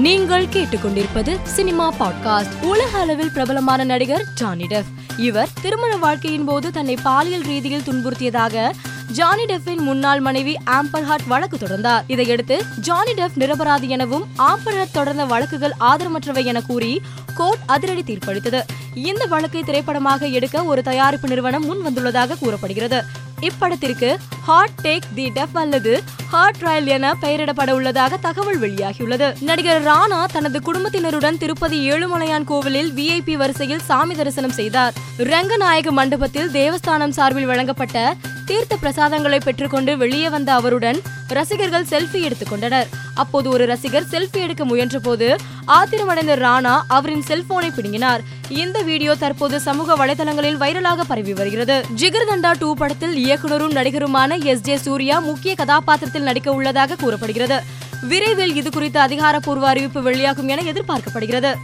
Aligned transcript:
நீங்கள் 0.00 0.46
கேட்டுக்கொண்டிருப்பது 0.46 1.38
cinema 1.42 1.92
podcast. 1.92 2.62
உலக 2.62 2.98
அளவில் 2.98 3.30
பிரபலமான 3.30 3.84
நடிகர் 3.84 4.24
ஜானி 4.34 4.66
டெஃப். 4.66 4.84
இவர் 5.16 5.48
திருமண 5.62 5.96
வாழ்க்கையின் 5.96 6.44
போது 6.44 6.70
தன்னை 6.70 6.98
பாலியல் 7.02 7.40
ரீதியில் 7.40 7.80
துன்புறுத்தியதாக 7.80 8.70
ஜானி 9.16 9.44
டெஃபின் 9.44 9.82
முன்னாள் 9.86 10.20
மனைவி 10.20 10.56
ஆம்பர் 10.70 11.02
ஹார்ட் 11.02 11.26
வழக்கு 11.26 11.56
தொடர்ந்தார். 11.56 12.02
இதையடுத்து 12.06 12.64
ஜானி 12.80 13.12
டெஃப் 13.12 13.38
நிரபராதி 13.38 13.88
எனவும் 13.88 14.24
ஆம்பர் 14.36 14.76
ஹார்ட் 14.78 14.92
தொடர்ந்த 14.92 15.24
வழக்குகள் 15.24 15.74
ஆதரமற்றவை 15.80 16.44
என 16.44 16.60
கூறி 16.60 17.00
கோர்ட் 17.34 17.64
அதிரடி 17.66 18.02
தீர்ப்பளித்தது. 18.02 18.60
இந்த 18.94 19.24
வழக்கை 19.24 19.62
திரைப்படமாக 19.62 20.26
எடுக்க 20.26 20.64
ஒரு 20.64 20.82
தயாரிப்பு 20.82 21.28
நிறுவனம் 21.28 21.64
முன் 21.64 21.82
வந்துள்ளதாக 21.86 22.38
கூறப்படுகிறது. 22.38 23.04
இப்படத்திற்கு 23.48 24.16
ஹார்ட் 24.46 24.80
டேக் 24.82 25.06
தி 25.14 25.28
டெஃப் 25.28 25.58
அல்லது 25.58 26.02
ஹார்ட் 26.30 26.56
ட்ரையல் 26.56 26.84
என 26.84 27.12
பெயரிடப்பட 27.20 27.70
உள்ளதாக 27.70 28.16
தகவல் 28.16 28.60
வெளியாகியுள்ளது. 28.60 29.42
நடிகர் 29.42 29.82
ராணா 29.82 30.24
தனது 30.32 30.60
குடும்பத்தினருடன் 30.62 31.38
திருப்பதி 31.38 31.90
ஏழுமலையான் 31.90 32.44
கோவிலில் 32.44 32.90
விஐபி 32.92 33.36
வரிசையில் 33.36 33.80
சாமி 33.80 34.14
தரிசனம் 34.14 34.56
செய்தார். 34.58 34.92
ரங்கநாயக 35.16 35.90
மண்டபத்தில் 35.90 36.50
தேவஸ்தானம் 36.50 37.16
சார்பில் 37.18 37.46
வழங்கப்பட்ட 37.46 38.14
தீர்த்த 38.50 38.76
பிரசாதங்களை 38.76 39.38
பெற்றுக்கொண்டு 39.38 39.98
வெளியே 39.98 40.28
வந்த 40.28 40.52
அவருடன் 40.52 40.98
ரசிகர்கள் 41.28 41.84
செல்ஃபி 41.84 42.22
எடுத்துக் 42.22 42.48
கொண்டனர் 42.50 42.88
அப்போது 43.14 43.50
ஒரு 43.50 43.66
ரசிகர் 43.66 44.08
செல்ஃபி 44.10 44.40
எடுக்க 44.40 44.66
முயன்றபோது 44.66 45.38
ஆத்திரமடைந்த 45.66 46.36
ராணா 46.36 46.80
அவரின் 46.88 47.24
செல்போனை 47.28 47.74
பிடுங்கினார். 47.74 48.20
இந்த 48.48 48.82
வீடியோ 48.82 49.14
தற்போது 49.14 49.60
சமூக 49.60 49.96
வலைதளங்களில் 49.96 50.60
வைரலாக 50.62 51.00
பரவி 51.08 51.32
வருகிறது. 51.32 51.84
ஜிகர்தண்டா 51.96 52.52
டூ 52.58 52.74
படத்தில் 52.74 53.16
இயக்குனரும் 53.16 53.72
நடிகருமான 53.72 54.42
எஸ் 54.42 54.60
ஜே 54.60 54.76
சூர்யா 54.76 55.18
முக்கிய 55.18 55.54
கதாபாத்திரத்தில் 55.54 56.22
நடிக்க 56.22 56.52
உள்ளதாக 56.52 56.96
கூறப்படுகிறது. 56.96 57.62
விரைவில் 58.02 58.54
இது 58.54 58.70
குறித்த 58.70 59.00
அதிகாரப்பூர்வ 59.00 59.68
அறிவிப்பு 59.68 60.02
வெளியாகும் 60.02 60.48
என 60.48 60.62
எதிர்பார்க்கப்படுகிறது. 60.62 61.54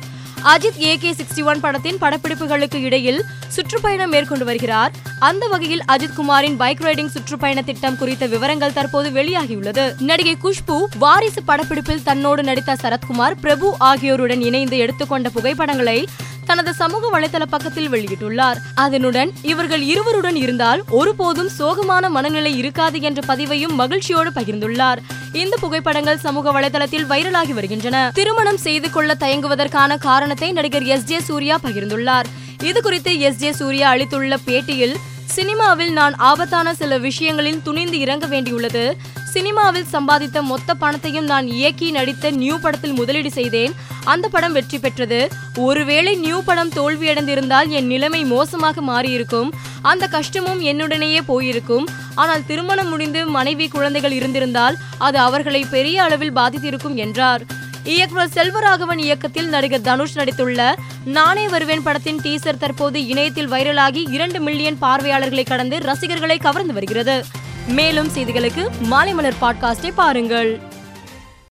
Ajith 0.45 0.83
A 0.83 0.97
K 0.97 1.11
sixty 1.11 1.45
one 1.45 1.61
படத்தின் 1.61 1.97
படப்பிடிப்புகளுக்கு 2.01 2.75
இடையில் 2.75 3.25
சுற்றுப்பயணம் 3.49 4.11
மேற்கொண்டு 4.11 4.45
வருகிறார். 4.45 4.93
அந்த 5.19 5.47
வகையில் 5.47 5.83
அஜித் 5.93 6.17
குமாரின் 6.17 6.57
பைக் 6.57 6.81
ரைடிங் 6.81 7.09
சுற்றுப்பயண 7.09 7.63
திட்டம் 7.63 7.97
குறித்த 7.97 8.27
விவரங்கள் 8.27 8.73
தற்போது 8.73 9.11
வெளியாகியுள்ளது. 9.11 10.01
நடிகை 10.01 10.37
குஷ்பு 10.43 10.85
வாரிசு 10.99 11.43
படப்பிடிப்பில் 11.43 12.03
தன்னோடு 12.03 12.43
நடித்த 12.43 12.77
சரத்குமார் 12.83 13.35
பிரபு 13.41 13.75
ஆகியோருடன் 13.79 14.41
இணைந்து 14.41 14.77
எடுத்துக்கொண்ட 14.77 15.29
புகைப்படங்களை 15.29 16.09
தனது 16.47 16.75
சமூக 16.75 17.21
வலைதள 17.21 17.43
பக்கத்தில் 17.51 17.91
வெளியிட்டுள்ளார். 17.91 18.57
அதனுடன் 18.75 19.33
இவர்கள் 19.43 19.81
இருவருடன் 19.81 20.37
இருந்தால் 20.37 20.83
ஒருபோதும் 20.91 21.49
சோகமான 21.59 22.09
மனநிலை 22.09 22.59
இருக்காது 22.59 23.01
என்ற 23.01 23.35
பதிவையும் 23.35 23.75
மகிழ்ச்சியோடு 23.75 24.31
பகிர்ந்துள்ளார். 24.31 24.97
இந்த 25.33 25.57
புகைப்படங்கள் 25.61 26.19
சமூக 26.19 26.61
வலைதளத்தில் 26.61 27.07
வைரலாகி 27.09 27.53
வருகின்றன. 27.53 28.11
திருமணம் 28.15 28.57
செய்து 28.57 28.91
கொள்ள 28.91 29.15
தயங்குவதற்கான 29.21 29.99
காரணத்தை 29.99 30.53
நடிகர் 30.53 30.83
எஸ். 30.83 31.05
ஜே. 31.05 31.21
சூர்யா 31.21 31.59
பகிர்ந்துள்ளார். 31.63 32.25
இது 32.63 32.83
குறித்து 32.83 33.19
எஸ். 33.19 33.37
ஜே. 33.37 33.53
சூர்யா 33.53 33.95
அளித்துள்ள 33.95 34.37
பேட்டியில் 34.47 34.97
சினிமாவில் 35.37 35.93
நான் 35.93 36.15
ஆபத்தான 36.29 36.75
சில 36.75 36.99
விஷயங்களில் 36.99 37.63
துணிந்து 37.63 37.99
இறங்க 38.05 38.27
வேண்டியுள்ளது. 38.27 38.85
சினிமாவில் 39.33 39.89
சம்பாதித்த 39.93 40.39
மொத்த 40.43 40.75
பணத்தையும் 40.75 41.25
நான் 41.25 41.47
இயக்கி 41.57 41.91
நடித்த 41.91 42.31
நியூ 42.43 42.59
படத்தில் 42.59 42.95
முதலீடு 42.99 43.31
செய்தேன். 43.31 43.73
அந்த 44.05 44.29
படம் 44.29 44.53
வெற்றி 44.53 44.79
பெற்றது. 44.79 45.21
ஒருவேளை 45.57 46.15
நியூ 46.15 46.39
படம் 46.43 46.73
தோல்வியடைந்திருந்தால் 46.77 47.69
என் 47.69 47.87
நிலைமை 47.87 48.25
மோசமாக 48.25 48.85
மாறியிருக்கும். 48.91 49.51
அந்த 49.83 50.07
கஷ்டமும் 50.07 50.63
என்னுடனேயே 50.63 51.21
போயிருக்கும். 51.27 51.87
ஆனால் 52.15 52.47
திருமணம் 52.47 52.89
முடிந்து 52.89 53.27
மனைவி 53.27 53.69
குழந்தைகள் 53.69 54.13
இருந்திருந்தால் 54.13 54.79
அது 54.99 55.19
அவர்களை 55.19 55.65
பெரிய 55.77 56.03
அளவில் 56.03 56.37
பாதித்திருக்கும் 56.37 56.99
என்றார். 57.07 57.45
இயக்குனர் 57.87 58.29
செல்வராகவன் 58.29 58.99
இயக்கத்தில் 58.99 59.49
நடிகர் 59.49 59.81
தனுஷ் 59.81 60.17
நடித்துள்ள 60.17 60.77
நானே 61.05 61.49
வருவேன் 61.49 61.83
படத்தின் 61.83 62.21
டீசர் 62.21 62.59
தற்போது 62.59 63.07
இணையத்தில் 63.07 63.51
வைரலாகி 63.51 64.13
இரண்டு 64.13 64.41
மில்லியன் 64.41 64.79
பார்வையாளர்களை 64.79 65.45
கடந்து 65.45 65.79
ரசிகர்களை 65.79 66.39
கவர்ந்து 66.39 66.73
வருகிறது. 66.73 67.25
மேலும் 67.69 68.09
செய்திகளுக்கு 68.09 68.69
மாலை 68.81 69.15
மலர் 69.15 69.35
பாட்காஸ்டை 69.41 69.93
பாருங்கள். 69.95 70.61